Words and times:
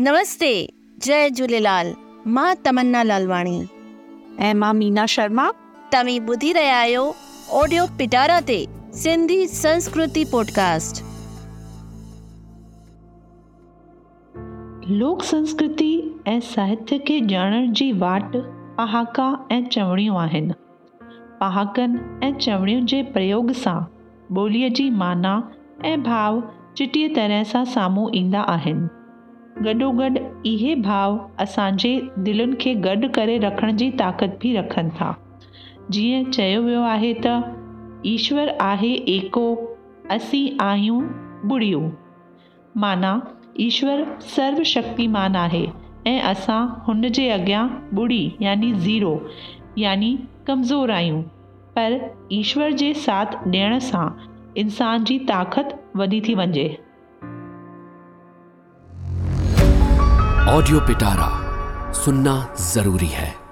नमस्ते 0.00 0.68
जय 1.02 1.28
झूलेलाल 1.30 1.92
माँ 2.26 2.54
तमन्ना 2.66 3.02
लालवाणी। 3.02 3.60
ऐं 4.40 4.54
माँ 4.54 4.72
मीना 4.74 5.06
शर्मा। 5.06 5.48
तव्हीं 5.92 6.20
ॿुधी 6.20 6.52
रहिया 6.52 6.76
आहियो 6.78 7.04
ऑडियो 7.52 7.84
पिटारा 7.98 8.40
ते 8.40 8.66
सिंधी 8.94 9.46
संस्कृति 9.46 10.24
पॉडकास्ट। 10.32 11.02
लोक 14.90 15.22
संस्कृति 15.22 15.90
ऐं 16.26 16.40
साहित्य 16.40 16.98
खे 16.98 17.20
ॼाणण 17.34 17.72
जी 17.72 17.92
वाट 17.92 18.36
पहाका 18.76 19.48
ऐं 19.50 19.64
चवणियूं 19.64 20.20
आहिनि। 20.20 20.54
पहाकनि 21.40 22.26
ऐं 22.26 22.34
चवणियुनि 22.34 22.86
जे 22.86 23.02
प्रयोग 23.02 23.52
सां 23.52 23.80
ॿोलीअ 24.36 24.68
जी 24.68 24.90
माना 24.90 25.34
ऐं 25.84 26.02
भाव 26.02 26.42
चिटीअ 26.76 27.08
तरह 27.16 27.42
सां 27.44 27.64
साम्हूं 27.64 28.10
ईंदा 28.14 28.40
आहिनि। 28.40 28.88
गॾोगॾु 29.64 30.08
इहे 30.44 30.74
भाव 30.74 31.18
असांजे 31.38 32.00
दिलनि 32.18 32.56
खे 32.60 32.74
गॾु 32.74 33.08
करे 33.14 33.38
रखण 33.38 33.76
जी 33.76 33.90
ताक़त 33.90 34.38
बि 34.42 34.56
रखनि 34.56 34.90
था। 34.90 35.16
जीअं 35.90 36.24
चयो 36.30 36.62
वियो 36.62 36.82
आहे 36.82 37.12
त, 37.26 37.26
ईश्वर 38.06 38.48
आहे 38.60 38.92
एको, 38.92 39.76
असीं 40.10 40.56
आहियूं 40.60 41.02
ॿुड़ियूं। 41.50 41.90
माना, 42.76 43.20
ईश्वर 43.60 44.04
सर्वशक्तिमान 44.20 45.36
आहे 45.36 45.66
ऐं 46.06 46.20
असां 46.20 46.84
हुन 46.86 47.08
जे 47.08 47.28
अॻियाँ 47.30 47.88
ॿुड़ी, 47.98 48.32
यानी 48.40 48.72
ज़ीरो, 48.72 49.20
यानी 49.78 50.18
कमज़ोर 50.46 50.90
आहियूं। 50.90 51.22
पर 51.76 51.98
ईश्वर 52.32 52.72
जे 52.72 52.94
साथ 52.94 53.26
ॾियण 53.26 53.78
सां 53.78 54.08
इंसान 54.56 55.04
जी 55.04 55.18
ताक़त 55.18 55.92
वधी 55.96 56.20
थी 56.20 56.34
वञे। 56.34 56.78
ऑडियो 60.48 60.80
पिटारा 60.80 61.28
सुनना 61.92 62.34
ज़रूरी 62.72 63.06
है। 63.06 63.45